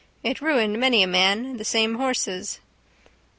[0.23, 2.59] It ruined many a man, the same horses.